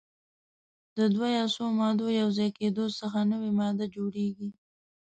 [0.97, 4.49] د دوه یا څو مادو یو ځای کیدو څخه نوې ماده جوړیږي.